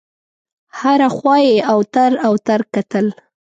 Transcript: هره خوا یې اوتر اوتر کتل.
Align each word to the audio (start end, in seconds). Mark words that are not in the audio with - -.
هره 0.79 1.07
خوا 1.15 1.35
یې 1.47 1.55
اوتر 1.73 2.11
اوتر 2.27 2.59
کتل. 2.73 3.05